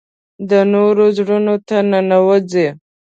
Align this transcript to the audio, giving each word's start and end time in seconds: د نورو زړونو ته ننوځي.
د 0.49 0.51
نورو 0.73 1.05
زړونو 1.17 1.55
ته 1.67 1.77
ننوځي. 1.91 2.67